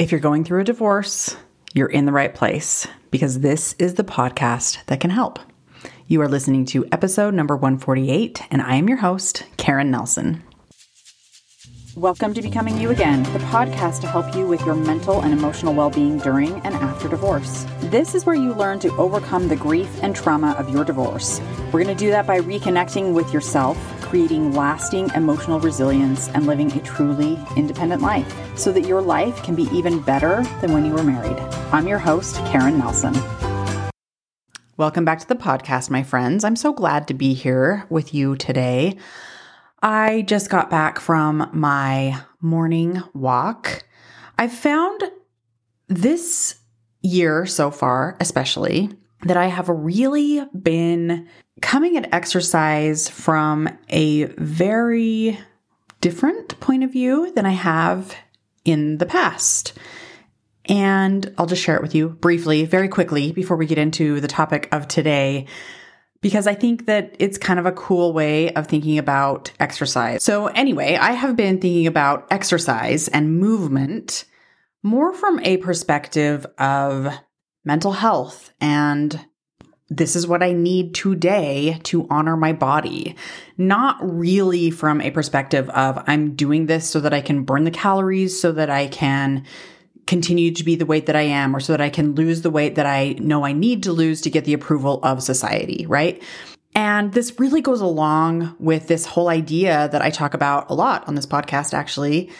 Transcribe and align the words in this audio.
If 0.00 0.10
you're 0.10 0.18
going 0.18 0.44
through 0.44 0.62
a 0.62 0.64
divorce, 0.64 1.36
you're 1.74 1.86
in 1.86 2.06
the 2.06 2.12
right 2.12 2.34
place 2.34 2.86
because 3.10 3.40
this 3.40 3.74
is 3.78 3.96
the 3.96 4.02
podcast 4.02 4.82
that 4.86 4.98
can 4.98 5.10
help. 5.10 5.38
You 6.06 6.22
are 6.22 6.28
listening 6.28 6.64
to 6.66 6.88
episode 6.90 7.34
number 7.34 7.54
148, 7.54 8.44
and 8.50 8.62
I 8.62 8.76
am 8.76 8.88
your 8.88 8.96
host, 8.96 9.44
Karin 9.58 9.90
Nelson. 9.90 10.42
Welcome 11.96 12.34
to 12.34 12.42
Becoming 12.42 12.78
You 12.78 12.90
Again, 12.90 13.24
the 13.24 13.40
podcast 13.40 14.00
to 14.02 14.06
help 14.06 14.36
you 14.36 14.46
with 14.46 14.64
your 14.64 14.76
mental 14.76 15.22
and 15.22 15.32
emotional 15.32 15.74
well 15.74 15.90
being 15.90 16.18
during 16.18 16.60
and 16.60 16.72
after 16.76 17.08
divorce. 17.08 17.66
This 17.80 18.14
is 18.14 18.24
where 18.24 18.36
you 18.36 18.54
learn 18.54 18.78
to 18.80 18.96
overcome 18.96 19.48
the 19.48 19.56
grief 19.56 20.00
and 20.00 20.14
trauma 20.14 20.52
of 20.52 20.70
your 20.70 20.84
divorce. 20.84 21.40
We're 21.72 21.82
going 21.82 21.88
to 21.88 21.96
do 21.96 22.10
that 22.10 22.28
by 22.28 22.38
reconnecting 22.38 23.12
with 23.12 23.34
yourself, 23.34 23.76
creating 24.02 24.52
lasting 24.52 25.10
emotional 25.16 25.58
resilience, 25.58 26.28
and 26.28 26.46
living 26.46 26.70
a 26.72 26.80
truly 26.82 27.36
independent 27.56 28.02
life 28.02 28.32
so 28.56 28.70
that 28.70 28.86
your 28.86 29.02
life 29.02 29.42
can 29.42 29.56
be 29.56 29.64
even 29.72 30.00
better 30.00 30.44
than 30.60 30.72
when 30.72 30.84
you 30.84 30.92
were 30.92 31.02
married. 31.02 31.38
I'm 31.72 31.88
your 31.88 31.98
host, 31.98 32.36
Karin 32.46 32.78
Nelson. 32.78 33.14
Welcome 34.76 35.04
back 35.04 35.18
to 35.18 35.28
the 35.28 35.34
podcast, 35.34 35.90
my 35.90 36.04
friends. 36.04 36.44
I'm 36.44 36.56
so 36.56 36.72
glad 36.72 37.08
to 37.08 37.14
be 37.14 37.34
here 37.34 37.84
with 37.90 38.14
you 38.14 38.36
today. 38.36 38.96
I 39.82 40.22
just 40.22 40.50
got 40.50 40.68
back 40.68 41.00
from 41.00 41.48
my 41.52 42.20
morning 42.40 43.02
walk. 43.14 43.82
I've 44.38 44.52
found 44.52 45.02
this 45.88 46.56
year 47.00 47.46
so 47.46 47.70
far, 47.70 48.16
especially, 48.20 48.90
that 49.22 49.38
I 49.38 49.46
have 49.46 49.68
really 49.68 50.44
been 50.60 51.28
coming 51.62 51.96
at 51.96 52.12
exercise 52.12 53.08
from 53.08 53.68
a 53.88 54.24
very 54.24 55.38
different 56.00 56.60
point 56.60 56.84
of 56.84 56.92
view 56.92 57.32
than 57.34 57.46
I 57.46 57.50
have 57.50 58.14
in 58.64 58.98
the 58.98 59.06
past. 59.06 59.72
And 60.66 61.34
I'll 61.38 61.46
just 61.46 61.62
share 61.62 61.76
it 61.76 61.82
with 61.82 61.94
you 61.94 62.10
briefly, 62.10 62.66
very 62.66 62.88
quickly, 62.88 63.32
before 63.32 63.56
we 63.56 63.66
get 63.66 63.78
into 63.78 64.20
the 64.20 64.28
topic 64.28 64.68
of 64.72 64.88
today 64.88 65.46
because 66.20 66.46
I 66.46 66.54
think 66.54 66.86
that 66.86 67.16
it's 67.18 67.38
kind 67.38 67.58
of 67.58 67.66
a 67.66 67.72
cool 67.72 68.12
way 68.12 68.52
of 68.54 68.66
thinking 68.66 68.98
about 68.98 69.52
exercise. 69.60 70.22
So, 70.22 70.48
anyway, 70.48 70.96
I 70.96 71.12
have 71.12 71.36
been 71.36 71.60
thinking 71.60 71.86
about 71.86 72.26
exercise 72.30 73.08
and 73.08 73.38
movement 73.38 74.24
more 74.82 75.12
from 75.12 75.40
a 75.40 75.58
perspective 75.58 76.46
of 76.58 77.08
mental 77.64 77.92
health 77.92 78.52
and 78.60 79.26
this 79.90 80.14
is 80.14 80.26
what 80.26 80.42
I 80.42 80.52
need 80.52 80.94
today 80.94 81.80
to 81.82 82.06
honor 82.08 82.36
my 82.36 82.52
body. 82.52 83.16
Not 83.58 83.98
really 84.00 84.70
from 84.70 85.00
a 85.00 85.10
perspective 85.10 85.68
of 85.70 86.02
I'm 86.06 86.36
doing 86.36 86.66
this 86.66 86.88
so 86.88 87.00
that 87.00 87.12
I 87.12 87.20
can 87.20 87.42
burn 87.42 87.64
the 87.64 87.72
calories, 87.72 88.40
so 88.40 88.52
that 88.52 88.70
I 88.70 88.86
can 88.86 89.44
continue 90.06 90.52
to 90.52 90.64
be 90.64 90.76
the 90.76 90.86
weight 90.86 91.06
that 91.06 91.16
I 91.16 91.22
am 91.22 91.54
or 91.54 91.60
so 91.60 91.72
that 91.72 91.80
I 91.80 91.90
can 91.90 92.14
lose 92.14 92.42
the 92.42 92.50
weight 92.50 92.74
that 92.74 92.86
I 92.86 93.14
know 93.18 93.44
I 93.44 93.52
need 93.52 93.82
to 93.84 93.92
lose 93.92 94.20
to 94.22 94.30
get 94.30 94.44
the 94.44 94.54
approval 94.54 95.00
of 95.02 95.22
society, 95.22 95.86
right? 95.88 96.22
And 96.74 97.12
this 97.12 97.38
really 97.38 97.60
goes 97.60 97.80
along 97.80 98.54
with 98.58 98.86
this 98.86 99.04
whole 99.04 99.28
idea 99.28 99.88
that 99.90 100.02
I 100.02 100.10
talk 100.10 100.34
about 100.34 100.70
a 100.70 100.74
lot 100.74 101.06
on 101.08 101.14
this 101.14 101.26
podcast, 101.26 101.74
actually, 101.74 102.30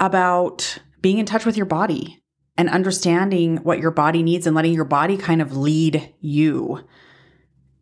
about 0.00 0.78
being 1.00 1.18
in 1.18 1.26
touch 1.26 1.46
with 1.46 1.56
your 1.56 1.66
body 1.66 2.22
and 2.56 2.68
understanding 2.68 3.58
what 3.58 3.80
your 3.80 3.90
body 3.90 4.22
needs 4.22 4.46
and 4.46 4.54
letting 4.54 4.74
your 4.74 4.84
body 4.84 5.16
kind 5.16 5.40
of 5.42 5.56
lead 5.56 6.14
you. 6.20 6.84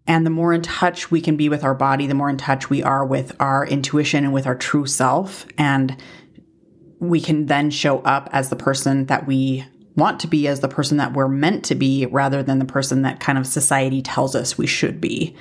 And 0.06 0.27
the 0.27 0.30
more 0.30 0.52
in 0.52 0.62
touch 0.62 1.10
we 1.10 1.20
can 1.20 1.36
be 1.36 1.48
with 1.48 1.62
our 1.62 1.74
body, 1.74 2.06
the 2.06 2.14
more 2.14 2.30
in 2.30 2.36
touch 2.36 2.70
we 2.70 2.83
are 2.83 3.05
with 3.05 3.36
our 3.40 3.66
intuition 3.66 4.24
and 4.24 4.33
with 4.33 4.46
our 4.46 4.56
true 4.56 4.86
self. 4.86 5.46
And 5.58 5.96
we 7.03 7.20
can 7.20 7.47
then 7.47 7.69
show 7.69 7.98
up 8.00 8.31
as 8.33 8.48
the 8.48 8.56
person 8.56 9.06
that 9.06 9.27
we 9.27 9.64
want 9.97 10.20
to 10.20 10.28
be, 10.28 10.47
as 10.47 10.61
the 10.61 10.69
person 10.69 10.98
that 10.98 11.12
we're 11.12 11.28
meant 11.28 11.64
to 11.64 11.75
be, 11.75 12.06
rather 12.06 12.45
than 12.45 12.61
the 12.61 12.64
person 12.64 13.03
that 13.03 13.19
kind 13.19 13.36
of 13.36 13.47
society 13.47 14.00
tells 14.00 14.36
us 14.36 14.56
we 14.56 14.69
should 14.69 15.00
be. 15.00 15.34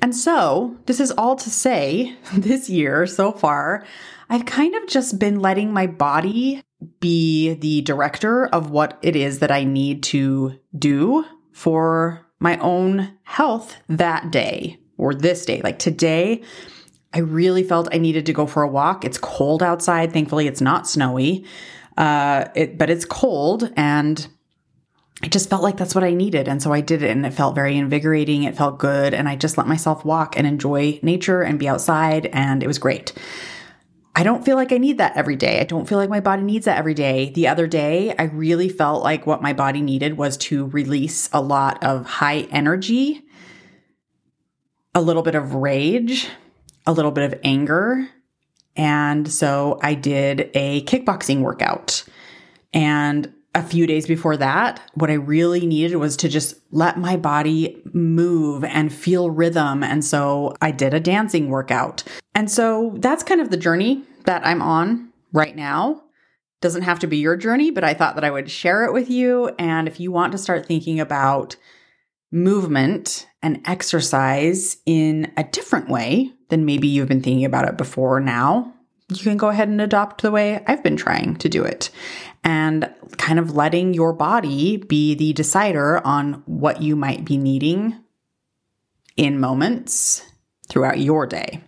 And 0.00 0.16
so, 0.16 0.74
this 0.86 0.98
is 0.98 1.10
all 1.12 1.36
to 1.36 1.50
say, 1.50 2.16
this 2.32 2.70
year 2.70 3.06
so 3.06 3.30
far, 3.30 3.84
I've 4.30 4.46
kind 4.46 4.74
of 4.74 4.88
just 4.88 5.18
been 5.18 5.40
letting 5.40 5.70
my 5.70 5.86
body 5.86 6.62
be 6.98 7.52
the 7.52 7.82
director 7.82 8.46
of 8.46 8.70
what 8.70 8.98
it 9.02 9.14
is 9.14 9.40
that 9.40 9.50
I 9.50 9.64
need 9.64 10.02
to 10.04 10.58
do 10.76 11.26
for 11.52 12.26
my 12.38 12.56
own 12.56 13.18
health 13.24 13.76
that 13.90 14.30
day 14.30 14.78
or 14.96 15.12
this 15.12 15.44
day. 15.44 15.60
Like 15.60 15.78
today, 15.78 16.42
I 17.12 17.18
really 17.18 17.62
felt 17.64 17.88
I 17.92 17.98
needed 17.98 18.26
to 18.26 18.32
go 18.32 18.46
for 18.46 18.62
a 18.62 18.68
walk. 18.68 19.04
It's 19.04 19.18
cold 19.18 19.62
outside. 19.62 20.12
Thankfully, 20.12 20.46
it's 20.46 20.60
not 20.60 20.88
snowy, 20.88 21.44
uh, 21.96 22.46
it, 22.54 22.78
but 22.78 22.88
it's 22.88 23.04
cold 23.04 23.72
and 23.76 24.28
I 25.22 25.28
just 25.28 25.50
felt 25.50 25.62
like 25.62 25.76
that's 25.76 25.94
what 25.94 26.04
I 26.04 26.14
needed. 26.14 26.48
And 26.48 26.62
so 26.62 26.72
I 26.72 26.80
did 26.80 27.02
it 27.02 27.10
and 27.10 27.26
it 27.26 27.34
felt 27.34 27.54
very 27.54 27.76
invigorating. 27.76 28.44
It 28.44 28.56
felt 28.56 28.78
good. 28.78 29.12
And 29.12 29.28
I 29.28 29.36
just 29.36 29.58
let 29.58 29.66
myself 29.66 30.04
walk 30.04 30.38
and 30.38 30.46
enjoy 30.46 30.98
nature 31.02 31.42
and 31.42 31.58
be 31.58 31.68
outside. 31.68 32.26
And 32.32 32.62
it 32.62 32.66
was 32.66 32.78
great. 32.78 33.12
I 34.16 34.22
don't 34.22 34.44
feel 34.44 34.56
like 34.56 34.72
I 34.72 34.78
need 34.78 34.98
that 34.98 35.16
every 35.16 35.36
day. 35.36 35.60
I 35.60 35.64
don't 35.64 35.86
feel 35.86 35.98
like 35.98 36.08
my 36.08 36.20
body 36.20 36.42
needs 36.42 36.64
that 36.64 36.78
every 36.78 36.94
day. 36.94 37.30
The 37.30 37.48
other 37.48 37.66
day, 37.66 38.14
I 38.18 38.24
really 38.24 38.68
felt 38.68 39.04
like 39.04 39.26
what 39.26 39.42
my 39.42 39.52
body 39.52 39.82
needed 39.82 40.16
was 40.16 40.36
to 40.38 40.66
release 40.66 41.28
a 41.32 41.40
lot 41.40 41.82
of 41.84 42.06
high 42.06 42.48
energy, 42.50 43.22
a 44.94 45.00
little 45.00 45.22
bit 45.22 45.34
of 45.34 45.54
rage, 45.54 46.28
a 46.90 46.92
little 46.92 47.12
bit 47.12 47.32
of 47.32 47.40
anger. 47.44 48.08
And 48.76 49.30
so 49.30 49.78
I 49.82 49.94
did 49.94 50.50
a 50.54 50.82
kickboxing 50.82 51.40
workout. 51.40 52.04
And 52.72 53.32
a 53.54 53.62
few 53.62 53.86
days 53.86 54.06
before 54.06 54.36
that, 54.36 54.80
what 54.94 55.10
I 55.10 55.14
really 55.14 55.66
needed 55.66 55.96
was 55.96 56.16
to 56.18 56.28
just 56.28 56.56
let 56.70 56.98
my 56.98 57.16
body 57.16 57.80
move 57.92 58.64
and 58.64 58.92
feel 58.92 59.30
rhythm. 59.30 59.82
And 59.82 60.04
so 60.04 60.54
I 60.60 60.70
did 60.70 60.94
a 60.94 61.00
dancing 61.00 61.48
workout. 61.48 62.04
And 62.34 62.50
so 62.50 62.94
that's 62.96 63.22
kind 63.22 63.40
of 63.40 63.50
the 63.50 63.56
journey 63.56 64.04
that 64.24 64.44
I'm 64.46 64.62
on 64.62 65.12
right 65.32 65.54
now. 65.54 66.02
Doesn't 66.60 66.82
have 66.82 66.98
to 67.00 67.06
be 67.06 67.18
your 67.18 67.36
journey, 67.36 67.70
but 67.70 67.84
I 67.84 67.94
thought 67.94 68.16
that 68.16 68.24
I 68.24 68.30
would 68.30 68.50
share 68.50 68.84
it 68.84 68.92
with 68.92 69.10
you. 69.10 69.48
And 69.58 69.88
if 69.88 69.98
you 69.98 70.12
want 70.12 70.32
to 70.32 70.38
start 70.38 70.66
thinking 70.66 71.00
about 71.00 71.56
movement 72.32 73.26
and 73.42 73.60
exercise 73.64 74.76
in 74.86 75.32
a 75.36 75.44
different 75.44 75.88
way 75.88 76.32
than 76.48 76.64
maybe 76.64 76.88
you've 76.88 77.08
been 77.08 77.22
thinking 77.22 77.44
about 77.44 77.68
it 77.68 77.76
before 77.76 78.20
now, 78.20 78.72
you 79.08 79.18
can 79.18 79.36
go 79.36 79.48
ahead 79.48 79.68
and 79.68 79.80
adopt 79.80 80.22
the 80.22 80.30
way 80.30 80.62
I've 80.66 80.82
been 80.82 80.96
trying 80.96 81.36
to 81.36 81.48
do 81.48 81.64
it 81.64 81.90
and 82.44 82.92
kind 83.18 83.38
of 83.38 83.56
letting 83.56 83.94
your 83.94 84.12
body 84.12 84.76
be 84.76 85.14
the 85.14 85.32
decider 85.32 86.04
on 86.06 86.42
what 86.46 86.80
you 86.80 86.94
might 86.96 87.24
be 87.24 87.36
needing 87.36 87.98
in 89.16 89.40
moments 89.40 90.24
throughout 90.68 91.00
your 91.00 91.26
day. 91.26 91.60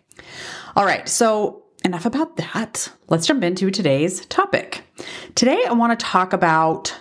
All 0.76 0.84
right, 0.84 1.08
so 1.08 1.64
enough 1.84 2.06
about 2.06 2.36
that. 2.36 2.88
Let's 3.08 3.26
jump 3.26 3.42
into 3.42 3.70
today's 3.70 4.24
topic. 4.26 4.82
Today, 5.34 5.64
I 5.68 5.72
want 5.72 5.98
to 5.98 6.06
talk 6.06 6.32
about 6.32 6.94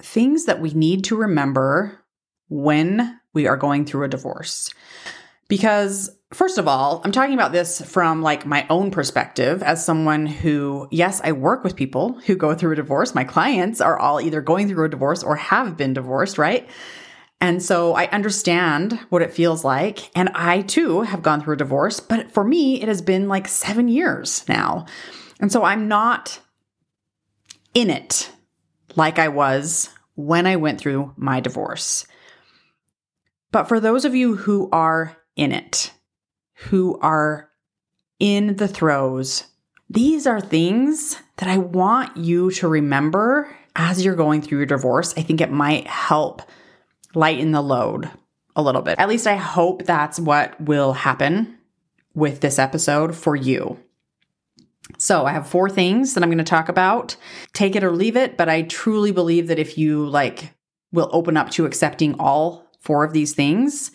things 0.00 0.46
that 0.46 0.60
we 0.60 0.72
need 0.72 1.04
to 1.04 1.16
remember 1.16 2.01
when 2.48 3.20
we 3.32 3.46
are 3.46 3.56
going 3.56 3.84
through 3.84 4.04
a 4.04 4.08
divorce. 4.08 4.72
Because, 5.48 6.10
first 6.32 6.56
of 6.56 6.66
all, 6.66 7.02
I'm 7.04 7.12
talking 7.12 7.34
about 7.34 7.52
this 7.52 7.82
from 7.82 8.22
like 8.22 8.46
my 8.46 8.66
own 8.70 8.90
perspective 8.90 9.62
as 9.62 9.84
someone 9.84 10.26
who, 10.26 10.88
yes, 10.90 11.20
I 11.22 11.32
work 11.32 11.62
with 11.62 11.76
people 11.76 12.20
who 12.26 12.36
go 12.36 12.54
through 12.54 12.72
a 12.72 12.76
divorce. 12.76 13.14
My 13.14 13.24
clients 13.24 13.80
are 13.80 13.98
all 13.98 14.20
either 14.20 14.40
going 14.40 14.68
through 14.68 14.86
a 14.86 14.90
divorce 14.90 15.22
or 15.22 15.36
have 15.36 15.76
been 15.76 15.92
divorced, 15.92 16.38
right? 16.38 16.68
And 17.42 17.60
so 17.60 17.94
I 17.94 18.06
understand 18.06 18.98
what 19.08 19.20
it 19.20 19.34
feels 19.34 19.64
like. 19.64 20.16
And 20.16 20.30
I 20.34 20.62
too 20.62 21.02
have 21.02 21.22
gone 21.22 21.42
through 21.42 21.54
a 21.54 21.58
divorce, 21.58 21.98
but 21.98 22.30
for 22.30 22.44
me, 22.44 22.80
it 22.80 22.86
has 22.86 23.02
been 23.02 23.28
like 23.28 23.48
seven 23.48 23.88
years 23.88 24.48
now. 24.48 24.86
And 25.40 25.50
so 25.50 25.64
I'm 25.64 25.88
not 25.88 26.40
in 27.74 27.90
it 27.90 28.30
like 28.94 29.18
I 29.18 29.28
was 29.28 29.90
when 30.14 30.46
I 30.46 30.56
went 30.56 30.80
through 30.80 31.12
my 31.16 31.40
divorce. 31.40 32.06
But 33.52 33.68
for 33.68 33.78
those 33.78 34.04
of 34.04 34.14
you 34.14 34.34
who 34.34 34.68
are 34.72 35.16
in 35.36 35.52
it, 35.52 35.92
who 36.54 36.98
are 37.00 37.50
in 38.18 38.56
the 38.56 38.68
throes, 38.68 39.44
these 39.88 40.26
are 40.26 40.40
things 40.40 41.20
that 41.36 41.48
I 41.48 41.58
want 41.58 42.16
you 42.16 42.50
to 42.52 42.66
remember 42.66 43.54
as 43.76 44.04
you're 44.04 44.16
going 44.16 44.42
through 44.42 44.58
your 44.58 44.66
divorce. 44.66 45.14
I 45.16 45.22
think 45.22 45.40
it 45.40 45.50
might 45.50 45.86
help 45.86 46.42
lighten 47.14 47.52
the 47.52 47.62
load 47.62 48.10
a 48.56 48.62
little 48.62 48.82
bit. 48.82 48.98
At 48.98 49.08
least 49.08 49.26
I 49.26 49.36
hope 49.36 49.84
that's 49.84 50.18
what 50.18 50.58
will 50.60 50.94
happen 50.94 51.58
with 52.14 52.40
this 52.40 52.58
episode 52.58 53.14
for 53.14 53.36
you. 53.36 53.78
So, 54.98 55.24
I 55.24 55.32
have 55.32 55.48
four 55.48 55.70
things 55.70 56.14
that 56.14 56.22
I'm 56.22 56.28
going 56.28 56.38
to 56.38 56.44
talk 56.44 56.68
about. 56.68 57.16
Take 57.52 57.76
it 57.76 57.84
or 57.84 57.92
leave 57.92 58.16
it, 58.16 58.36
but 58.36 58.48
I 58.48 58.62
truly 58.62 59.10
believe 59.10 59.46
that 59.48 59.58
if 59.58 59.78
you 59.78 60.06
like 60.06 60.54
will 60.92 61.08
open 61.12 61.36
up 61.36 61.50
to 61.50 61.64
accepting 61.64 62.14
all 62.18 62.61
four 62.82 63.04
of 63.04 63.12
these 63.12 63.34
things, 63.34 63.90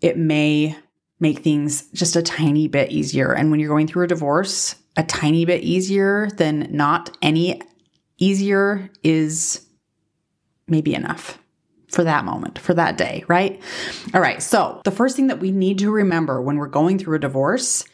it 0.00 0.18
may 0.18 0.76
make 1.20 1.38
things 1.38 1.88
just 1.92 2.16
a 2.16 2.22
tiny 2.22 2.68
bit 2.68 2.90
easier. 2.90 3.32
And 3.32 3.50
when 3.50 3.60
you're 3.60 3.68
going 3.68 3.86
through 3.86 4.04
a 4.04 4.08
divorce, 4.08 4.74
a 4.96 5.02
tiny 5.02 5.44
bit 5.44 5.62
easier 5.62 6.28
than 6.36 6.68
not 6.70 7.16
any 7.22 7.62
easier 8.18 8.90
is 9.02 9.64
maybe 10.68 10.94
enough 10.94 11.38
for 11.88 12.04
that 12.04 12.24
moment, 12.24 12.58
for 12.58 12.74
that 12.74 12.98
day, 12.98 13.24
right? 13.28 13.60
All 14.12 14.20
right. 14.20 14.42
So, 14.42 14.80
the 14.84 14.90
first 14.90 15.16
thing 15.16 15.28
that 15.28 15.40
we 15.40 15.52
need 15.52 15.78
to 15.78 15.90
remember 15.90 16.42
when 16.42 16.56
we're 16.56 16.66
going 16.66 16.98
through 16.98 17.16
a 17.16 17.20
divorce 17.20 17.84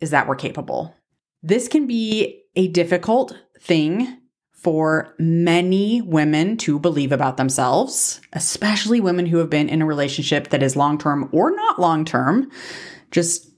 is 0.00 0.10
that 0.10 0.28
we're 0.28 0.36
capable. 0.36 0.94
This 1.42 1.68
can 1.68 1.86
be 1.86 2.42
a 2.54 2.68
difficult 2.68 3.36
thing 3.58 4.18
for 4.64 5.14
many 5.18 6.00
women 6.00 6.56
to 6.56 6.78
believe 6.78 7.12
about 7.12 7.36
themselves, 7.36 8.22
especially 8.32 8.98
women 8.98 9.26
who 9.26 9.36
have 9.36 9.50
been 9.50 9.68
in 9.68 9.82
a 9.82 9.86
relationship 9.86 10.48
that 10.48 10.62
is 10.62 10.74
long 10.74 10.96
term 10.96 11.28
or 11.32 11.54
not 11.54 11.78
long 11.78 12.06
term, 12.06 12.50
just 13.10 13.50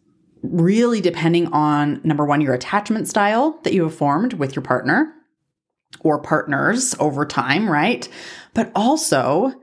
really 0.43 1.01
depending 1.01 1.47
on 1.53 2.01
number 2.03 2.27
one, 2.27 2.41
your 2.41 2.55
attachment 2.55 3.07
style 3.07 3.59
that 3.63 3.73
you 3.73 3.85
have 3.85 3.95
formed 3.95 4.35
with 4.35 4.57
your 4.57 4.65
partner 4.65 5.15
or 6.01 6.19
partners 6.19 6.95
over 6.99 7.25
time, 7.25 7.71
right? 7.71 8.09
But 8.53 8.73
also 8.75 9.55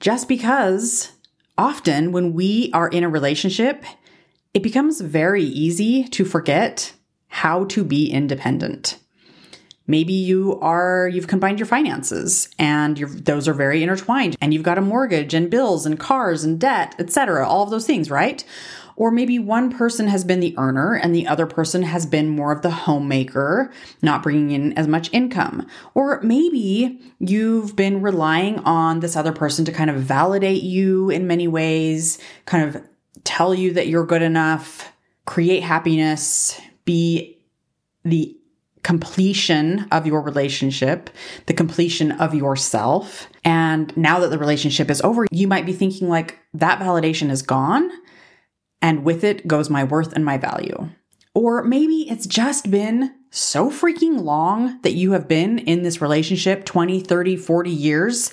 just 0.00 0.28
because 0.28 1.12
often 1.56 2.12
when 2.12 2.34
we 2.34 2.70
are 2.74 2.88
in 2.88 3.04
a 3.04 3.08
relationship, 3.08 3.84
it 4.52 4.62
becomes 4.62 5.00
very 5.00 5.44
easy 5.44 6.04
to 6.08 6.26
forget 6.26 6.92
how 7.28 7.64
to 7.64 7.84
be 7.84 8.10
independent. 8.10 8.98
Maybe 9.86 10.14
you 10.14 10.58
are 10.60 11.08
you've 11.08 11.26
combined 11.26 11.58
your 11.58 11.66
finances 11.66 12.48
and 12.58 12.96
those 12.96 13.46
are 13.46 13.54
very 13.54 13.82
intertwined 13.82 14.36
and 14.40 14.54
you've 14.54 14.62
got 14.62 14.78
a 14.78 14.82
mortgage 14.82 15.34
and 15.34 15.50
bills 15.50 15.84
and 15.84 15.98
cars 15.98 16.42
and 16.42 16.58
debt, 16.58 16.94
etc. 16.98 17.46
all 17.46 17.64
of 17.64 17.70
those 17.70 17.86
things, 17.86 18.10
right? 18.10 18.44
Or 18.96 19.10
maybe 19.10 19.38
one 19.38 19.70
person 19.70 20.06
has 20.08 20.24
been 20.24 20.40
the 20.40 20.54
earner 20.56 20.94
and 20.94 21.14
the 21.14 21.26
other 21.26 21.46
person 21.46 21.82
has 21.82 22.06
been 22.06 22.28
more 22.28 22.52
of 22.52 22.62
the 22.62 22.70
homemaker, 22.70 23.72
not 24.02 24.22
bringing 24.22 24.52
in 24.52 24.72
as 24.78 24.86
much 24.86 25.12
income. 25.12 25.66
Or 25.94 26.20
maybe 26.22 27.00
you've 27.18 27.74
been 27.74 28.02
relying 28.02 28.60
on 28.60 29.00
this 29.00 29.16
other 29.16 29.32
person 29.32 29.64
to 29.64 29.72
kind 29.72 29.90
of 29.90 29.96
validate 29.96 30.62
you 30.62 31.10
in 31.10 31.26
many 31.26 31.48
ways, 31.48 32.18
kind 32.46 32.68
of 32.68 32.82
tell 33.24 33.54
you 33.54 33.72
that 33.72 33.88
you're 33.88 34.06
good 34.06 34.22
enough, 34.22 34.92
create 35.24 35.62
happiness, 35.62 36.60
be 36.84 37.38
the 38.04 38.36
completion 38.84 39.88
of 39.90 40.06
your 40.06 40.20
relationship, 40.20 41.10
the 41.46 41.54
completion 41.54 42.12
of 42.12 42.34
yourself. 42.34 43.26
And 43.44 43.94
now 43.96 44.20
that 44.20 44.28
the 44.28 44.38
relationship 44.38 44.90
is 44.90 45.02
over, 45.02 45.26
you 45.32 45.48
might 45.48 45.66
be 45.66 45.72
thinking 45.72 46.08
like 46.08 46.38
that 46.52 46.78
validation 46.78 47.30
is 47.30 47.42
gone 47.42 47.90
and 48.80 49.02
with 49.02 49.24
it 49.24 49.48
goes 49.48 49.70
my 49.70 49.82
worth 49.82 50.12
and 50.12 50.24
my 50.24 50.38
value. 50.38 50.90
Or 51.34 51.64
maybe 51.64 52.08
it's 52.08 52.26
just 52.26 52.70
been 52.70 53.12
so 53.30 53.70
freaking 53.70 54.20
long 54.20 54.80
that 54.82 54.92
you 54.92 55.12
have 55.12 55.26
been 55.26 55.58
in 55.58 55.82
this 55.82 56.00
relationship 56.00 56.64
20, 56.64 57.00
30, 57.00 57.36
40 57.36 57.70
years 57.70 58.32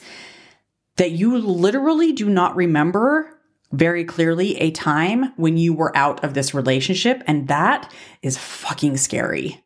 that 0.98 1.12
you 1.12 1.38
literally 1.38 2.12
do 2.12 2.30
not 2.30 2.56
remember 2.56 3.40
very 3.72 4.04
clearly 4.04 4.58
a 4.58 4.70
time 4.72 5.32
when 5.38 5.56
you 5.56 5.74
were 5.74 5.96
out 5.96 6.24
of 6.26 6.34
this 6.34 6.54
relationship. 6.54 7.24
And 7.26 7.48
that 7.48 7.92
is 8.22 8.38
fucking 8.38 8.98
scary. 8.98 9.64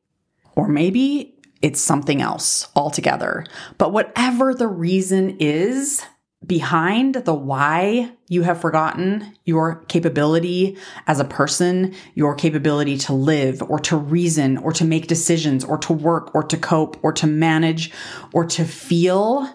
Or 0.56 0.68
maybe 0.68 1.36
it's 1.62 1.82
something 1.82 2.22
else 2.22 2.68
altogether. 2.76 3.46
But 3.78 3.92
whatever 3.92 4.54
the 4.54 4.68
reason 4.68 5.38
is, 5.40 6.06
behind 6.46 7.16
the 7.16 7.34
why 7.34 8.12
you 8.28 8.44
have 8.44 8.62
forgotten 8.62 9.36
your 9.46 9.84
capability 9.86 10.78
as 11.08 11.20
a 11.20 11.26
person, 11.26 11.94
your 12.14 12.36
capability 12.36 12.98
to 12.98 13.14
live 13.14 13.62
or 13.64 13.80
to 13.80 13.98
reason 13.98 14.58
or 14.58 14.72
to 14.74 14.86
make 14.86 15.08
decisions 15.08 15.64
or 15.64 15.78
to 15.78 15.94
work 15.94 16.34
or 16.36 16.44
to 16.44 16.58
cope 16.58 17.04
or 17.04 17.12
to 17.14 17.28
manage 17.28 17.92
or 18.34 18.46
to 18.46 18.64
feel, 18.64 19.50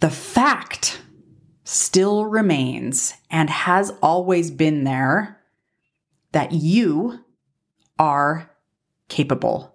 the 0.00 0.10
fact 0.10 1.02
still 1.64 2.26
remains 2.26 3.14
and 3.30 3.48
has 3.50 3.92
always 4.02 4.50
been 4.50 4.84
there 4.84 5.40
that 6.32 6.52
you 6.52 7.20
are 7.98 8.50
capable. 9.08 9.71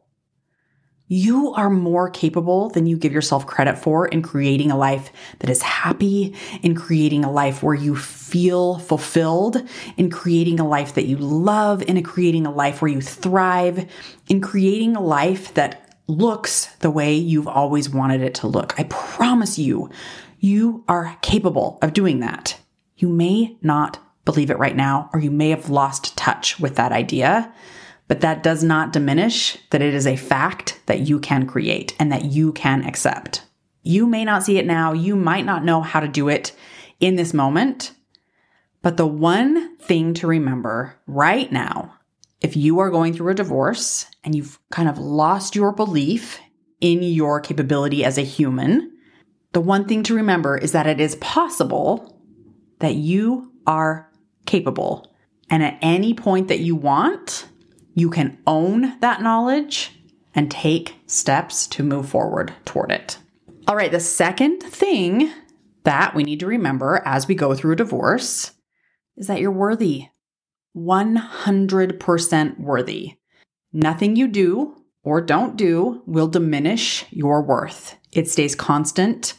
You 1.09 1.53
are 1.53 1.69
more 1.69 2.09
capable 2.09 2.69
than 2.69 2.85
you 2.85 2.97
give 2.97 3.13
yourself 3.13 3.47
credit 3.47 3.77
for 3.77 4.07
in 4.07 4.21
creating 4.21 4.71
a 4.71 4.77
life 4.77 5.11
that 5.39 5.49
is 5.49 5.61
happy, 5.61 6.35
in 6.61 6.75
creating 6.75 7.23
a 7.23 7.31
life 7.31 7.63
where 7.63 7.75
you 7.75 7.95
feel 7.95 8.79
fulfilled, 8.79 9.63
in 9.95 10.09
creating 10.09 10.59
a 10.59 10.67
life 10.67 10.95
that 10.95 11.05
you 11.05 11.15
love, 11.15 11.81
in 11.81 12.01
creating 12.03 12.45
a 12.45 12.51
life 12.51 12.81
where 12.81 12.91
you 12.91 12.99
thrive, 12.99 13.89
in 14.27 14.41
creating 14.41 14.97
a 14.97 15.01
life 15.01 15.53
that 15.53 15.95
looks 16.07 16.65
the 16.77 16.91
way 16.91 17.13
you've 17.13 17.47
always 17.47 17.89
wanted 17.89 18.21
it 18.21 18.35
to 18.35 18.47
look. 18.47 18.77
I 18.77 18.83
promise 18.83 19.57
you, 19.57 19.89
you 20.39 20.83
are 20.89 21.17
capable 21.21 21.79
of 21.81 21.93
doing 21.93 22.19
that. 22.19 22.59
You 22.97 23.07
may 23.07 23.57
not 23.61 23.99
believe 24.25 24.49
it 24.49 24.59
right 24.59 24.75
now, 24.75 25.09
or 25.13 25.21
you 25.21 25.31
may 25.31 25.51
have 25.51 25.69
lost 25.69 26.17
touch 26.17 26.59
with 26.59 26.75
that 26.75 26.91
idea. 26.91 27.53
But 28.07 28.21
that 28.21 28.43
does 28.43 28.63
not 28.63 28.93
diminish 28.93 29.57
that 29.71 29.81
it 29.81 29.93
is 29.93 30.07
a 30.07 30.15
fact 30.15 30.79
that 30.85 31.01
you 31.01 31.19
can 31.19 31.45
create 31.45 31.95
and 31.99 32.11
that 32.11 32.25
you 32.25 32.53
can 32.53 32.83
accept. 32.83 33.43
You 33.83 34.05
may 34.05 34.23
not 34.23 34.43
see 34.43 34.57
it 34.57 34.65
now. 34.65 34.93
You 34.93 35.15
might 35.15 35.45
not 35.45 35.65
know 35.65 35.81
how 35.81 35.99
to 35.99 36.07
do 36.07 36.29
it 36.29 36.53
in 36.99 37.15
this 37.15 37.33
moment. 37.33 37.93
But 38.81 38.97
the 38.97 39.07
one 39.07 39.75
thing 39.77 40.13
to 40.15 40.27
remember 40.27 40.95
right 41.07 41.51
now, 41.51 41.95
if 42.41 42.55
you 42.55 42.79
are 42.79 42.89
going 42.89 43.13
through 43.13 43.31
a 43.31 43.35
divorce 43.35 44.05
and 44.23 44.35
you've 44.35 44.59
kind 44.71 44.87
of 44.87 44.97
lost 44.97 45.55
your 45.55 45.71
belief 45.71 46.39
in 46.79 47.01
your 47.01 47.39
capability 47.41 48.05
as 48.05 48.17
a 48.17 48.21
human, 48.21 48.93
the 49.53 49.61
one 49.61 49.87
thing 49.87 50.03
to 50.03 50.15
remember 50.15 50.57
is 50.57 50.71
that 50.71 50.87
it 50.87 51.01
is 51.01 51.15
possible 51.15 52.21
that 52.79 52.95
you 52.95 53.51
are 53.65 54.09
capable. 54.45 55.13
And 55.49 55.63
at 55.63 55.79
any 55.81 56.13
point 56.13 56.47
that 56.49 56.59
you 56.59 56.75
want, 56.75 57.47
you 57.97 58.11
can 58.11 58.37
own 58.45 58.93
that 58.99 59.23
knowledge 59.23 59.91
and 60.35 60.51
take 60.51 60.97
steps 61.07 61.65
to 61.65 61.81
move 61.81 62.07
forward 62.07 62.53
toward 62.63 62.91
it. 62.91 63.17
All 63.67 63.75
right, 63.75 63.91
the 63.91 63.99
second 63.99 64.59
thing 64.59 65.31
that 65.83 66.13
we 66.13 66.21
need 66.21 66.39
to 66.41 66.45
remember 66.45 67.01
as 67.05 67.27
we 67.27 67.33
go 67.33 67.55
through 67.55 67.73
a 67.73 67.77
divorce 67.77 68.51
is 69.15 69.25
that 69.25 69.39
you're 69.39 69.49
worthy. 69.49 70.09
100% 70.77 72.59
worthy. 72.59 73.15
Nothing 73.73 74.15
you 74.15 74.27
do 74.27 74.75
or 75.01 75.19
don't 75.19 75.55
do 75.55 76.03
will 76.05 76.27
diminish 76.27 77.03
your 77.09 77.41
worth. 77.41 77.95
It 78.11 78.29
stays 78.29 78.53
constant. 78.53 79.33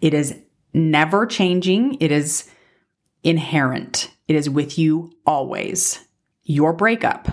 It 0.00 0.14
is 0.14 0.36
never 0.74 1.26
changing. 1.26 1.96
It 2.00 2.10
is 2.10 2.50
inherent. 3.22 4.10
It 4.26 4.34
is 4.34 4.50
with 4.50 4.80
you 4.80 5.12
always. 5.24 6.04
Your 6.42 6.72
breakup, 6.72 7.28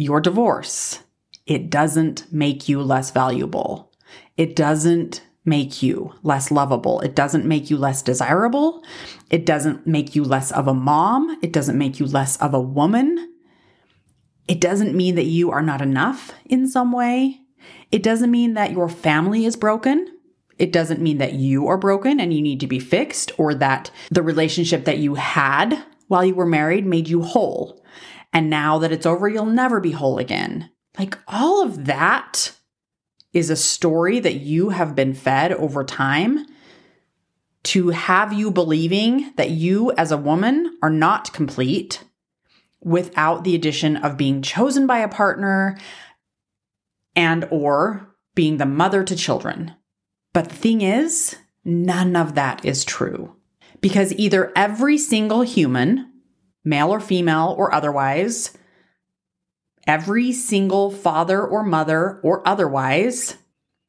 your 0.00 0.18
divorce, 0.18 1.00
it 1.46 1.68
doesn't 1.68 2.32
make 2.32 2.70
you 2.70 2.80
less 2.80 3.10
valuable. 3.10 3.92
It 4.38 4.56
doesn't 4.56 5.22
make 5.44 5.82
you 5.82 6.14
less 6.22 6.50
lovable. 6.50 7.00
It 7.00 7.14
doesn't 7.14 7.44
make 7.44 7.68
you 7.68 7.76
less 7.76 8.00
desirable. 8.00 8.82
It 9.30 9.44
doesn't 9.44 9.86
make 9.86 10.14
you 10.14 10.24
less 10.24 10.52
of 10.52 10.66
a 10.66 10.72
mom. 10.72 11.38
It 11.42 11.52
doesn't 11.52 11.76
make 11.76 12.00
you 12.00 12.06
less 12.06 12.38
of 12.38 12.54
a 12.54 12.60
woman. 12.60 13.34
It 14.48 14.58
doesn't 14.58 14.96
mean 14.96 15.16
that 15.16 15.26
you 15.26 15.50
are 15.50 15.62
not 15.62 15.82
enough 15.82 16.32
in 16.46 16.66
some 16.66 16.92
way. 16.92 17.42
It 17.92 18.02
doesn't 18.02 18.30
mean 18.30 18.54
that 18.54 18.72
your 18.72 18.88
family 18.88 19.44
is 19.44 19.54
broken. 19.54 20.16
It 20.58 20.72
doesn't 20.72 21.02
mean 21.02 21.18
that 21.18 21.34
you 21.34 21.68
are 21.68 21.76
broken 21.76 22.20
and 22.20 22.32
you 22.32 22.40
need 22.40 22.60
to 22.60 22.66
be 22.66 22.78
fixed 22.78 23.32
or 23.38 23.54
that 23.56 23.90
the 24.10 24.22
relationship 24.22 24.86
that 24.86 24.98
you 24.98 25.16
had 25.16 25.84
while 26.08 26.24
you 26.24 26.34
were 26.34 26.46
married 26.46 26.86
made 26.86 27.08
you 27.08 27.22
whole. 27.22 27.79
And 28.32 28.48
now 28.48 28.78
that 28.78 28.92
it's 28.92 29.06
over, 29.06 29.28
you'll 29.28 29.46
never 29.46 29.80
be 29.80 29.92
whole 29.92 30.18
again. 30.18 30.70
Like 30.98 31.18
all 31.26 31.62
of 31.62 31.86
that 31.86 32.52
is 33.32 33.50
a 33.50 33.56
story 33.56 34.20
that 34.20 34.36
you 34.36 34.70
have 34.70 34.94
been 34.94 35.14
fed 35.14 35.52
over 35.52 35.84
time 35.84 36.46
to 37.62 37.90
have 37.90 38.32
you 38.32 38.50
believing 38.50 39.32
that 39.36 39.50
you 39.50 39.92
as 39.92 40.10
a 40.10 40.16
woman 40.16 40.78
are 40.82 40.90
not 40.90 41.32
complete 41.32 42.04
without 42.80 43.44
the 43.44 43.54
addition 43.54 43.96
of 43.96 44.16
being 44.16 44.42
chosen 44.42 44.86
by 44.86 44.98
a 44.98 45.08
partner 45.08 45.78
and 47.14 47.46
or 47.50 48.14
being 48.34 48.56
the 48.56 48.66
mother 48.66 49.04
to 49.04 49.14
children. 49.14 49.74
But 50.32 50.48
the 50.48 50.54
thing 50.54 50.80
is, 50.80 51.36
none 51.64 52.16
of 52.16 52.34
that 52.34 52.64
is 52.64 52.84
true. 52.84 53.36
Because 53.80 54.12
either 54.14 54.52
every 54.56 54.96
single 54.96 55.42
human 55.42 56.09
male 56.64 56.90
or 56.90 57.00
female 57.00 57.54
or 57.56 57.72
otherwise, 57.74 58.56
every 59.86 60.32
single 60.32 60.90
father 60.90 61.44
or 61.44 61.64
mother 61.64 62.20
or 62.22 62.46
otherwise 62.46 63.36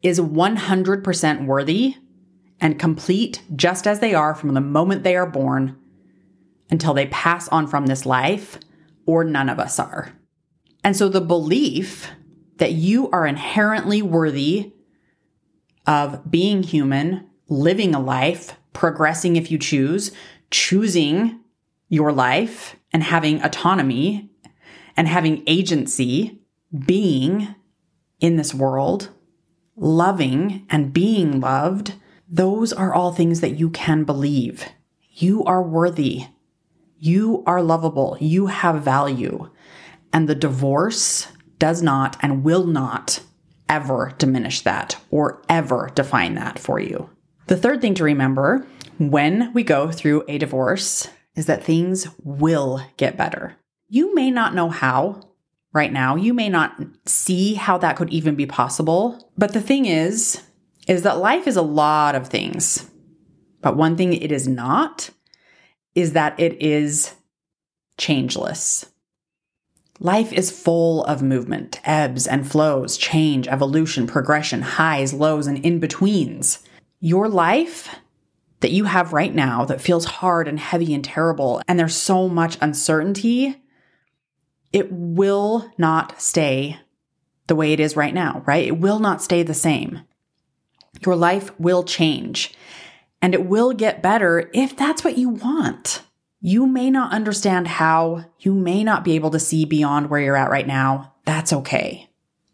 is 0.02 0.20
100% 0.20 1.46
worthy 1.46 1.96
and 2.60 2.80
complete 2.80 3.42
just 3.56 3.88
as 3.88 4.00
they 4.00 4.14
are 4.14 4.34
from 4.34 4.54
the 4.54 4.62
moment 4.62 5.04
they 5.04 5.16
are 5.16 5.30
born 5.30 5.78
until 6.70 6.94
they 6.94 7.08
pass 7.08 7.48
on 7.50 7.68
from 7.68 7.88
this 7.88 8.06
life, 8.06 8.58
or 9.06 9.26
none 9.26 9.50
of 9.50 9.60
us 9.60 9.78
are. 9.78 10.14
And 10.86 10.96
so 10.96 11.10
the 11.10 11.20
belief 11.20 12.10
that 12.58 12.72
you 12.72 13.10
are 13.10 13.28
inherently 13.28 14.02
worthy 14.02 14.72
of 15.86 16.32
being 16.32 16.64
human, 16.64 17.28
living 17.50 17.94
a 17.94 18.00
life, 18.00 18.56
progressing 18.72 19.36
if 19.36 19.52
you 19.52 19.58
choose, 19.58 20.12
choosing 20.50 21.41
your 21.92 22.14
life, 22.14 22.78
and 22.94 23.04
having 23.04 23.44
autonomy 23.44 24.30
and 24.96 25.10
having 25.10 25.44
agency, 25.46 26.40
being 26.86 27.54
in 28.22 28.38
this 28.38 28.54
world, 28.54 29.10
loving 29.76 30.66
and 30.70 30.94
being 30.94 31.42
loved, 31.42 31.94
those 32.30 32.72
are 32.72 32.94
all 32.94 33.12
things 33.12 33.42
that 33.42 33.60
you 33.60 33.70
can 33.70 34.06
believe. 34.06 34.66
You 35.10 35.44
are 35.44 35.62
worthy. 35.62 36.28
You 36.98 37.44
are 37.46 37.62
lovable. 37.62 38.18
You 38.22 38.48
have 38.48 38.84
value. 38.84 39.50
And 40.14 40.30
the 40.30 40.36
divorce 40.36 41.28
does 41.60 41.82
not 41.84 42.16
and 42.22 42.44
will 42.44 42.66
not 42.66 43.20
ever 43.68 44.14
diminish 44.18 44.62
that 44.62 44.96
or 45.12 45.42
ever 45.50 45.92
define 45.94 46.36
that 46.36 46.58
for 46.58 46.80
you. 46.80 47.10
The 47.48 47.58
third 47.58 47.82
thing 47.82 47.96
to 47.96 48.06
remember 48.06 48.66
when 48.98 49.52
we 49.54 49.64
go 49.64 49.92
through 49.92 50.24
a 50.30 50.38
divorce 50.38 51.10
is 51.36 51.46
that 51.46 51.64
things 51.64 52.08
will 52.24 52.82
get 52.98 53.18
better. 53.18 53.56
You 53.88 54.14
may 54.14 54.32
not 54.32 54.54
know 54.54 54.70
how 54.70 55.22
right 55.74 55.92
now. 55.92 56.16
You 56.16 56.34
may 56.34 56.50
not 56.50 56.76
see 57.06 57.54
how 57.54 57.78
that 57.80 57.96
could 57.96 58.10
even 58.10 58.36
be 58.36 58.46
possible. 58.46 59.32
But 59.38 59.54
the 59.54 59.62
thing 59.62 59.86
is, 59.86 60.42
is 60.88 61.04
that 61.04 61.18
life 61.20 61.48
is 61.48 61.56
a 61.56 61.62
lot 61.62 62.16
of 62.16 62.28
things. 62.28 62.90
But 63.62 63.78
one 63.78 63.96
thing 63.96 64.14
it 64.14 64.32
is 64.32 64.48
not 64.48 65.12
is 65.96 66.14
that 66.14 66.40
it 66.40 66.62
is 66.62 67.16
changeless. 67.98 68.86
Life 70.00 70.34
is 70.34 70.50
full 70.50 71.04
of 71.06 71.22
movement, 71.22 71.80
ebbs 71.84 72.26
and 72.26 72.50
flows, 72.50 72.98
change, 72.98 73.48
evolution, 73.48 74.08
progression, 74.08 74.64
highs, 74.64 75.14
lows, 75.14 75.46
and 75.46 75.64
in 75.64 75.80
betweens. 75.80 76.60
Your 77.00 77.30
life 77.30 77.96
that 78.62 78.72
you 78.72 78.86
have 78.86 79.14
right 79.14 79.34
now 79.34 79.66
that 79.66 79.82
feels 79.82 80.06
hard 80.06 80.48
and 80.48 80.60
heavy 80.60 80.94
and 80.94 81.04
terrible, 81.04 81.62
and 81.68 81.78
there's 81.78 81.96
so 81.96 82.30
much 82.30 82.58
uncertainty, 82.62 83.62
it 84.72 84.92
will 84.92 85.70
not 85.78 86.20
stay 86.22 86.80
the 87.48 87.56
way 87.56 87.74
it 87.74 87.80
is 87.80 87.98
right 87.98 88.14
now, 88.14 88.44
right? 88.46 88.66
It 88.66 88.80
will 88.80 89.00
not 89.00 89.22
stay 89.22 89.44
the 89.44 89.54
same. 89.54 90.02
Your 91.06 91.16
life 91.16 91.52
will 91.60 91.84
change 91.84 92.54
and 93.22 93.34
it 93.34 93.46
will 93.46 93.74
get 93.74 94.02
better 94.02 94.50
if 94.54 94.76
that's 94.76 95.04
what 95.04 95.18
you 95.18 95.30
want. 95.30 96.04
You 96.40 96.66
may 96.66 96.90
not 96.90 97.12
understand 97.12 97.68
how, 97.68 98.26
you 98.40 98.54
may 98.54 98.84
not 98.84 99.04
be 99.04 99.14
able 99.14 99.32
to 99.32 99.40
see 99.40 99.66
beyond 99.66 100.10
where 100.10 100.22
you're 100.22 100.38
at 100.38 100.50
right 100.50 100.66
now. 100.66 101.14
That's 101.26 101.54
okay. 101.54 102.10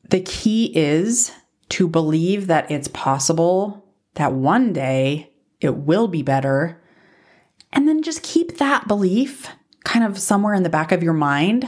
The 0.10 0.22
key 0.22 0.72
is 0.76 1.32
to 1.70 1.88
believe 1.88 2.48
that 2.48 2.72
it's 2.72 2.88
possible, 2.88 3.86
that 4.16 4.34
one 4.34 4.74
day 4.74 5.32
it 5.60 5.76
will 5.76 6.08
be 6.08 6.22
better, 6.22 6.82
and 7.74 7.88
then 7.88 8.04
just 8.04 8.24
keep 8.24 8.58
that 8.58 8.88
belief 8.88 9.50
kind 9.84 10.06
of 10.06 10.20
somewhere 10.20 10.54
in 10.54 10.64
the 10.64 10.70
back 10.70 10.92
of 10.92 11.04
your 11.04 11.14
mind 11.14 11.66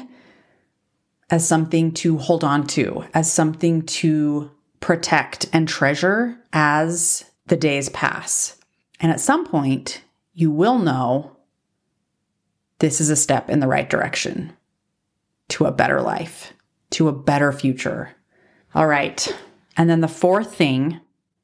as 1.29 1.47
something 1.47 1.91
to 1.93 2.17
hold 2.17 2.43
on 2.43 2.65
to, 2.67 3.05
as 3.13 3.31
something 3.31 3.83
to 3.83 4.49
protect 4.79 5.47
and 5.53 5.67
treasure 5.67 6.37
as 6.51 7.25
the 7.47 7.57
days 7.57 7.89
pass. 7.89 8.57
And 8.99 9.11
at 9.11 9.19
some 9.19 9.45
point, 9.45 10.01
you 10.33 10.51
will 10.51 10.79
know 10.79 11.37
this 12.79 13.01
is 13.01 13.09
a 13.09 13.15
step 13.15 13.49
in 13.49 13.59
the 13.59 13.67
right 13.67 13.89
direction 13.89 14.53
to 15.49 15.65
a 15.65 15.71
better 15.71 16.01
life, 16.01 16.53
to 16.91 17.07
a 17.07 17.13
better 17.13 17.51
future. 17.51 18.15
All 18.73 18.87
right. 18.87 19.35
And 19.77 19.89
then 19.89 20.01
the 20.01 20.07
fourth 20.07 20.55
thing 20.55 20.99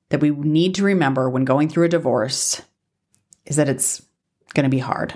that 0.09 0.21
we 0.21 0.31
need 0.31 0.75
to 0.75 0.83
remember 0.83 1.29
when 1.29 1.45
going 1.45 1.69
through 1.69 1.85
a 1.85 1.89
divorce 1.89 2.61
is 3.45 3.55
that 3.55 3.69
it's 3.69 4.01
going 4.53 4.63
to 4.63 4.69
be 4.69 4.79
hard. 4.79 5.13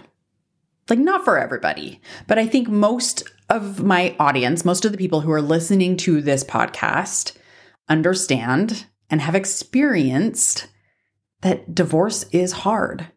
Like, 0.89 1.00
not 1.00 1.24
for 1.24 1.38
everybody, 1.38 2.01
but 2.27 2.39
I 2.39 2.48
think 2.48 2.67
most 2.67 3.24
of 3.50 3.84
my 3.84 4.15
audience, 4.19 4.65
most 4.65 4.86
of 4.86 4.91
the 4.91 4.98
people 4.98 5.22
who 5.22 5.31
are 5.31 5.41
listening 5.41 5.98
to 5.98 6.22
this 6.22 6.43
podcast, 6.43 7.36
understand 7.88 8.86
and 9.10 9.22
have 9.22 9.36
experienced 9.36 10.67
that 11.41 11.74
divorce 11.74 12.25
is 12.31 12.51
hard. 12.51 13.08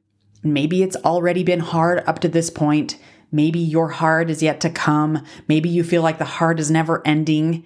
Maybe 0.42 0.82
it's 0.82 0.96
already 0.96 1.44
been 1.44 1.60
hard 1.60 2.02
up 2.06 2.18
to 2.20 2.28
this 2.28 2.50
point. 2.50 2.98
Maybe 3.30 3.58
your 3.58 3.88
hard 3.88 4.28
is 4.28 4.42
yet 4.42 4.60
to 4.60 4.70
come. 4.70 5.24
Maybe 5.48 5.68
you 5.68 5.84
feel 5.84 6.02
like 6.02 6.18
the 6.18 6.24
hard 6.24 6.60
is 6.60 6.70
never 6.70 7.06
ending. 7.06 7.64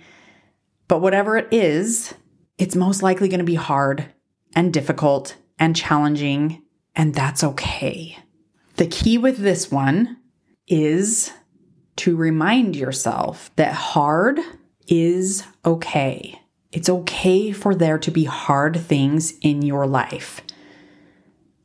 But 0.88 1.00
whatever 1.00 1.36
it 1.36 1.48
is, 1.50 2.14
it's 2.58 2.76
most 2.76 3.02
likely 3.02 3.28
going 3.28 3.38
to 3.38 3.44
be 3.44 3.54
hard 3.54 4.12
and 4.54 4.72
difficult 4.72 5.36
and 5.58 5.76
challenging, 5.76 6.62
and 6.94 7.14
that's 7.14 7.44
okay. 7.44 8.18
The 8.76 8.86
key 8.86 9.18
with 9.18 9.38
this 9.38 9.70
one 9.70 10.18
is 10.66 11.32
to 11.96 12.16
remind 12.16 12.76
yourself 12.76 13.50
that 13.56 13.72
hard 13.72 14.38
is 14.86 15.44
okay. 15.64 16.40
It's 16.72 16.88
okay 16.88 17.52
for 17.52 17.75
there 17.75 17.98
to 17.98 18.10
be 18.10 18.25
hard 18.25 18.78
things 18.78 19.34
in 19.40 19.62
your 19.62 19.86
life. 19.86 20.42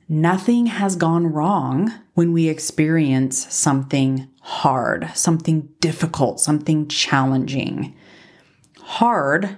Nothing 0.08 0.68
has 0.68 0.96
gone 0.96 1.28
wrong 1.28 1.92
when 2.14 2.34
we 2.34 2.50
experience 2.50 3.54
something 3.54 4.28
hard, 4.42 5.10
something 5.14 5.70
difficult, 5.80 6.40
something 6.40 6.88
challenging. 6.88 7.96
Hard 8.80 9.58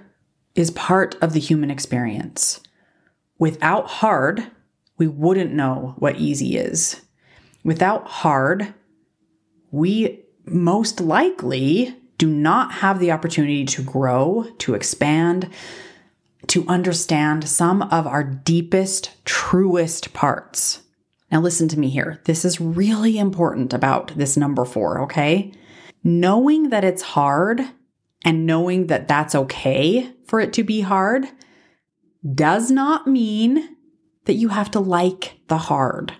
is 0.54 0.70
part 0.70 1.16
of 1.20 1.32
the 1.32 1.40
human 1.40 1.70
experience. 1.70 2.60
Without 3.38 3.86
hard, 3.86 4.50
we 4.96 5.06
wouldn't 5.06 5.52
know 5.52 5.94
what 5.98 6.16
easy 6.16 6.56
is. 6.56 7.00
Without 7.64 8.06
hard, 8.06 8.74
we 9.70 10.24
most 10.46 11.00
likely 11.00 11.96
do 12.18 12.28
not 12.28 12.72
have 12.72 13.00
the 13.00 13.10
opportunity 13.10 13.64
to 13.64 13.82
grow, 13.82 14.46
to 14.58 14.74
expand, 14.74 15.50
to 16.46 16.66
understand 16.68 17.48
some 17.48 17.82
of 17.82 18.06
our 18.06 18.22
deepest, 18.22 19.10
truest 19.24 20.12
parts. 20.12 20.82
Now, 21.32 21.40
listen 21.40 21.66
to 21.68 21.78
me 21.78 21.88
here. 21.88 22.20
This 22.26 22.44
is 22.44 22.60
really 22.60 23.18
important 23.18 23.72
about 23.72 24.16
this 24.16 24.36
number 24.36 24.64
four, 24.64 25.00
okay? 25.02 25.52
Knowing 26.04 26.68
that 26.68 26.84
it's 26.84 27.02
hard 27.02 27.66
and 28.24 28.46
knowing 28.46 28.86
that 28.86 29.08
that's 29.08 29.34
okay 29.34 30.13
for 30.26 30.40
it 30.40 30.52
to 30.54 30.64
be 30.64 30.80
hard 30.80 31.26
does 32.34 32.70
not 32.70 33.06
mean 33.06 33.76
that 34.24 34.34
you 34.34 34.48
have 34.48 34.70
to 34.72 34.80
like 34.80 35.38
the 35.48 35.58
hard. 35.58 36.14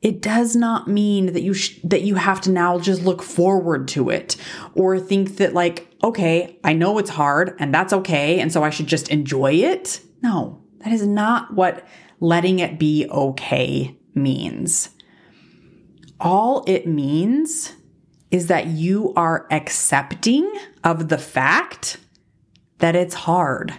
It 0.00 0.22
does 0.22 0.54
not 0.54 0.86
mean 0.86 1.32
that 1.32 1.42
you 1.42 1.54
sh- 1.54 1.80
that 1.82 2.02
you 2.02 2.14
have 2.14 2.40
to 2.42 2.50
now 2.50 2.78
just 2.78 3.02
look 3.02 3.20
forward 3.20 3.88
to 3.88 4.10
it 4.10 4.36
or 4.74 4.98
think 4.98 5.36
that 5.36 5.54
like 5.54 5.92
okay, 6.02 6.58
I 6.62 6.72
know 6.72 6.98
it's 6.98 7.10
hard 7.10 7.56
and 7.58 7.74
that's 7.74 7.92
okay 7.92 8.38
and 8.38 8.52
so 8.52 8.62
I 8.62 8.70
should 8.70 8.86
just 8.86 9.08
enjoy 9.08 9.54
it. 9.54 10.00
No, 10.22 10.62
that 10.78 10.92
is 10.92 11.06
not 11.06 11.54
what 11.54 11.86
letting 12.20 12.60
it 12.60 12.78
be 12.78 13.08
okay 13.10 13.96
means. 14.14 14.90
All 16.20 16.64
it 16.66 16.86
means 16.86 17.74
is 18.30 18.46
that 18.48 18.66
you 18.66 19.12
are 19.16 19.46
accepting 19.50 20.50
of 20.84 21.08
the 21.08 21.18
fact 21.18 21.98
that 22.78 22.96
it's 22.96 23.14
hard 23.14 23.74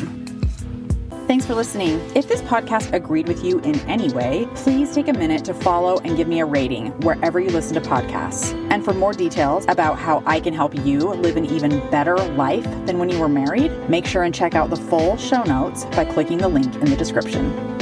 Thanks 1.28 1.46
for 1.46 1.54
listening. 1.54 2.02
If 2.16 2.28
this 2.28 2.42
podcast 2.42 2.92
agreed 2.92 3.28
with 3.28 3.46
you 3.46 3.60
in 3.60 3.80
any 3.82 4.12
way, 4.12 4.48
please 4.56 4.96
take 4.96 5.08
a 5.08 5.14
minute 5.14 5.46
to 5.46 5.54
follow 5.54 6.00
and 6.00 6.18
give 6.18 6.28
me 6.28 6.40
a 6.40 6.46
rating 6.46 6.88
wherever 7.02 7.40
you 7.40 7.52
listen 7.52 7.76
to 7.76 7.82
podcasts. 7.88 8.56
And 8.72 8.84
for 8.84 8.96
more 8.96 9.14
details 9.14 9.66
about 9.68 10.00
how 10.00 10.24
I 10.26 10.40
can 10.40 10.56
help 10.56 10.74
you 10.74 10.98
live 10.98 11.38
an 11.38 11.46
even 11.46 11.88
better 11.92 12.18
life 12.18 12.64
than 12.88 12.98
when 12.98 13.10
you 13.10 13.20
were 13.20 13.30
married, 13.30 13.72
make 13.88 14.08
sure 14.08 14.24
and 14.24 14.34
check 14.34 14.56
out 14.56 14.72
the 14.72 14.76
full 14.76 15.18
show 15.18 15.44
notes 15.44 15.86
by 15.86 16.04
clicking 16.04 16.40
the 16.40 16.50
link 16.50 16.74
in 16.78 16.86
the 16.86 16.98
description. 16.98 17.73